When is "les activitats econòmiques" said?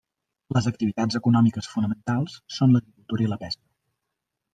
0.55-1.69